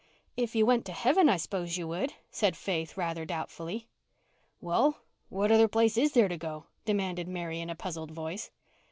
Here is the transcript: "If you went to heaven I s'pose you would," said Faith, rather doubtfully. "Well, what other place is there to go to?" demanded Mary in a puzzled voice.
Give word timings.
"If 0.35 0.55
you 0.55 0.65
went 0.65 0.83
to 0.85 0.93
heaven 0.93 1.29
I 1.29 1.37
s'pose 1.37 1.77
you 1.77 1.87
would," 1.89 2.13
said 2.31 2.57
Faith, 2.57 2.97
rather 2.97 3.23
doubtfully. 3.23 3.87
"Well, 4.59 4.97
what 5.29 5.51
other 5.51 5.67
place 5.67 5.95
is 5.95 6.13
there 6.13 6.27
to 6.27 6.37
go 6.37 6.61
to?" 6.61 6.65
demanded 6.85 7.27
Mary 7.27 7.59
in 7.59 7.69
a 7.69 7.75
puzzled 7.75 8.09
voice. 8.09 8.49